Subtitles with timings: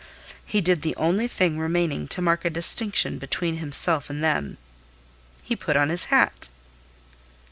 [0.47, 4.57] He did the only thing remaining to mark a distinction between himself and them.
[5.43, 6.49] He put on his hat.